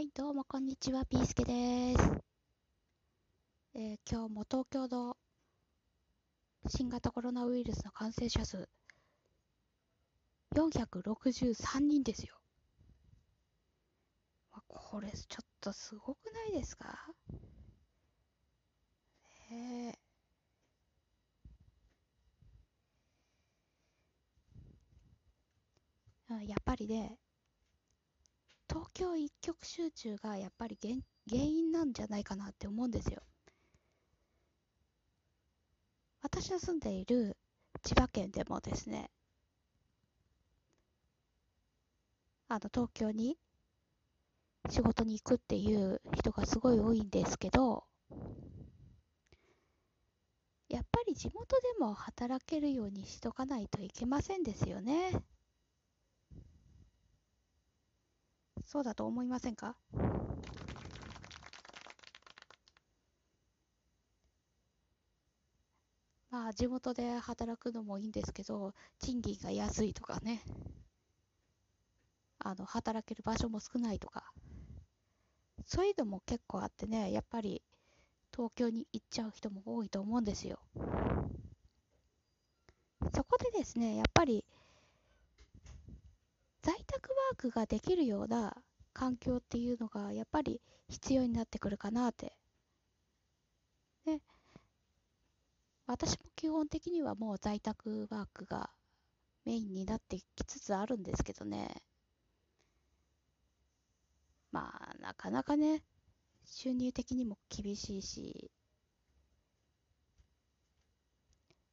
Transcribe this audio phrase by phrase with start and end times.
[0.00, 2.22] はい、どうもこんにちは、ピースケです。
[3.74, 5.14] えー今日も東京の
[6.66, 8.66] 新型コロナウイルスの感染者数、
[10.56, 12.34] 463人ですよ。
[14.52, 16.96] あこれ、ちょっとすごくないですか？
[19.52, 27.18] えーやっぱりね、
[28.70, 30.94] 東京一極集中がやっぱり原
[31.28, 33.20] 原因なんじゃないかなって思うんですよ。
[36.22, 37.36] 私の住んでいる
[37.82, 39.10] 千葉県でもですね、
[42.46, 43.36] あの東京に
[44.68, 47.82] 仕事に行くっていう人がすごい多いんですけど、
[50.68, 55.10] やっぱり地元でも働けるようにしとかないといけませんですよね。
[58.72, 59.74] そうだと思いませんか？
[66.30, 70.44] まあ地元で働くのもいいんですけど、賃金が安いとかね、
[72.38, 74.32] あの働ける場所も少ないとか、
[75.66, 77.62] そういうのも結構あってね、やっぱり
[78.32, 80.60] 東京に行っちゃう人も多いと思うんですよ。
[83.12, 84.44] そこでですね、やっぱり
[87.48, 88.54] ができるような
[88.92, 92.36] 環境っていうのがやっぱり必要になってくるかなって。
[94.04, 94.20] ね。
[95.86, 98.70] 私も基本的にはもう在宅ワークが
[99.46, 101.82] メインになってきつつあるんですけどね。
[104.52, 105.82] まあ、なかなかね、
[106.44, 108.50] 収入的にも厳しいし、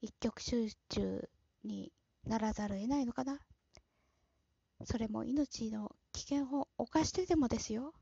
[0.00, 1.28] 一極集中
[1.62, 1.92] に
[2.26, 3.40] ならざるを得ないのかな。
[4.84, 7.94] それも命の危険を冒してでもですよ。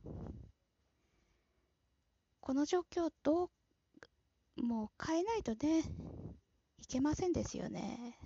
[2.40, 3.50] この状況ど
[4.56, 5.84] う、もう変えないとね、
[6.78, 8.18] いけませんですよね。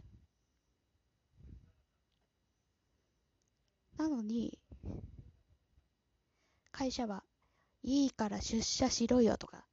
[3.98, 4.58] なのに、
[6.72, 7.22] 会社は
[7.82, 9.66] いいから出社しろよとか、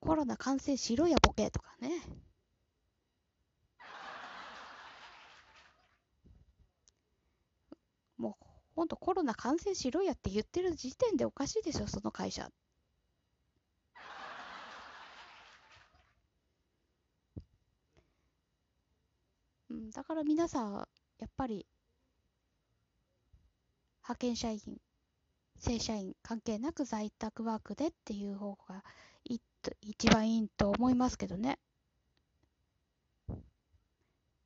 [0.00, 2.02] コロナ感染しろやボケとかね。
[8.24, 12.50] もうほんとコロナ感染しろやって言ってる時点でおかしいですよ、その会社。
[19.68, 21.66] うん、だから皆さん、やっぱり、
[24.02, 24.80] 派遣社員、
[25.58, 28.84] 正社員関係なく在宅ワークでっていう方が
[29.24, 31.58] いと一番いいと思いますけどね。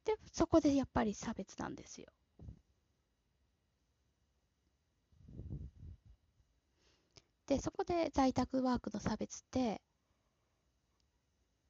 [0.05, 2.09] で、そこでやっぱり差別なんですよ。
[7.49, 9.81] で、そこで在宅ワークの差別って、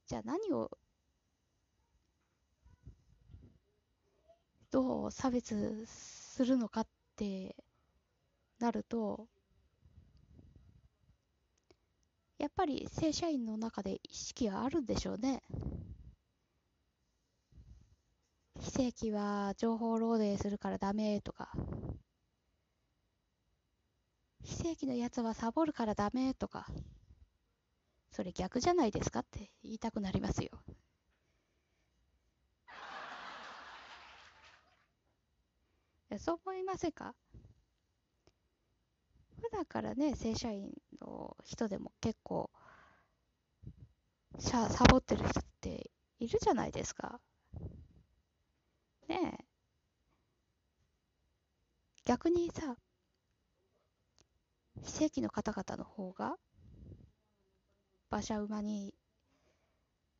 [0.06, 0.76] じゃあ何を、
[4.70, 6.86] どう差別するのかっ
[7.16, 7.54] て
[8.58, 9.28] なると、
[12.38, 15.42] やっぱり正社員の中で意識はあるんでしょうね。
[18.60, 21.52] 非正規は情報漏洩するからダメとか、
[24.48, 26.66] 非正規のやつはサボるからダメとか、
[28.10, 30.50] それ逆じゃないですかって言いたくなりますよ。
[36.18, 37.14] そう思いませんか？
[39.36, 42.50] 普段からね、正社員の人でも結構、
[44.38, 47.20] シャサボってる人っているじゃないですか。
[49.08, 49.44] ねえ。
[52.06, 52.78] 逆にさ、
[54.82, 56.36] 非正規の方々の方が
[58.10, 58.94] 馬車馬に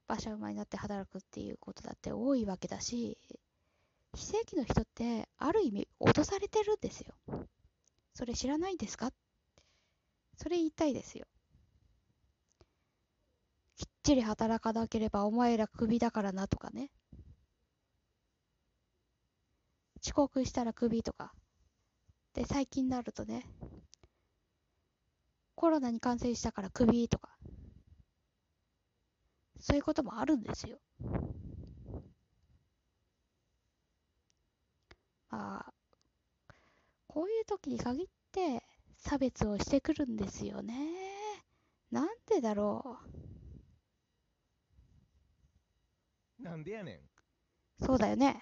[0.09, 3.19] 馬車馬になって働くっていうことだって多いわけだし
[4.15, 7.15] 非正規の人ってある意味脅されてるんですよ。
[8.15, 9.11] それ知らないんですか？
[10.37, 11.27] それ言いたいですよ。
[13.77, 16.91] きっちり働かなければお前らクビだからなとかね。
[20.03, 21.33] 遅刻したらクビとか。
[22.35, 23.47] で最近になるとね
[25.59, 27.37] コロナに感染したからクビとか、
[29.59, 30.79] そういうこともあるんですよ。
[35.29, 35.73] まあ、
[37.09, 38.63] こういう時に限って
[38.99, 40.77] 差別をしてくるんですよね。
[41.91, 43.01] なんでだろ
[46.39, 46.95] なんでやねん。
[47.83, 47.85] う。
[47.85, 48.41] そうだよね。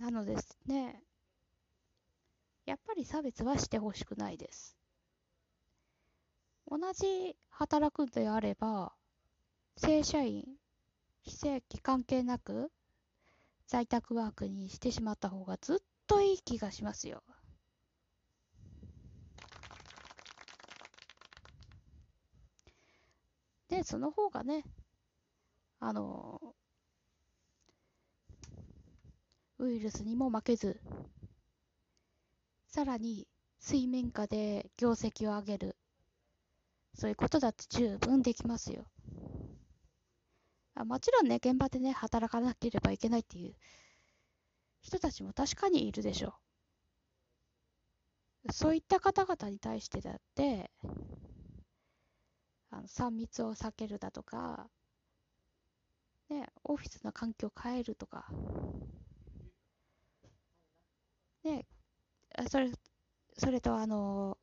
[0.00, 1.00] なのですね、
[2.66, 4.76] やっぱり差別はしてほしくないです。
[6.66, 8.94] 同じ働くんであれば、
[9.76, 10.44] 正社員、
[11.22, 12.70] 非正規関係なく
[13.66, 17.22] 在宅ワークにしてしまった方がずっといい気がしますよ。
[23.68, 24.64] で、その方がね、
[25.80, 26.40] あの、
[29.58, 30.80] ウイルスにも負けず、
[32.74, 33.28] さらに
[33.60, 35.76] 水面下で業績を上げる。
[36.96, 38.90] そういうことだって十分できますよ。
[40.74, 43.54] あもちろんね、現場でね、働かなければいけないっていう
[44.80, 46.34] 人たちも確かにいるでしょ
[48.48, 48.52] う。
[48.52, 50.72] そういった方々に対してだって、
[52.70, 54.68] あの3密を避けるだとか、
[56.28, 58.26] ね、オフィスの環境を変えるとか、
[61.44, 61.66] ね、
[62.54, 62.70] それ、
[63.36, 64.38] それとあの、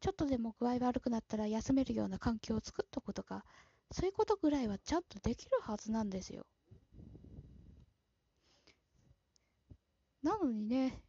[0.00, 3.44] ちょっとでも具合悪くなったら休めるような環境を作っとくとか、
[3.90, 6.46] そういうことぐらいはちゃんとできるはずなんですよ。
[10.24, 11.00] なのにね、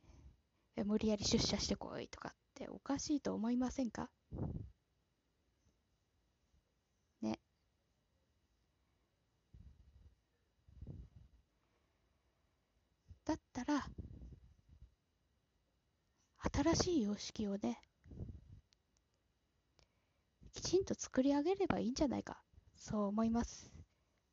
[0.86, 4.10] 無理やり出社してこいとかっておかしいと思いませんか
[7.22, 7.38] ね。
[13.26, 13.90] だったら、
[16.66, 17.80] 新しい様式をね、
[20.52, 22.42] きちんと作り上げればいいんじゃないか。
[22.76, 23.72] そう思います。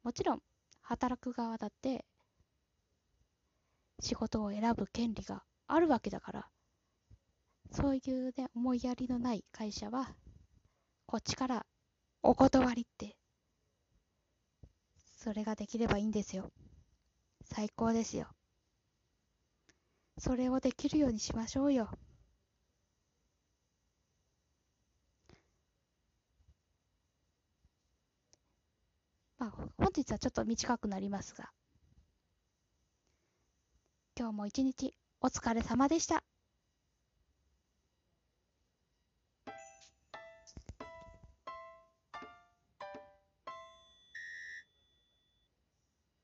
[0.02, 0.42] もちろん、
[0.80, 2.06] 働く側だって、
[4.00, 6.48] 仕事を選ぶ権利があるわけだから、
[7.70, 10.14] そういうね、思いやりのない会社は、
[11.04, 11.66] こっちから
[12.22, 13.18] お断りって、
[15.18, 16.50] それができればいいんですよ。
[17.44, 18.28] 最高ですよ。
[20.16, 21.90] それをできるようにしましょうよ。
[29.42, 31.50] まあ、本日はちょっと短くなりますが、
[34.16, 36.22] 今日も一日お疲れ様でした。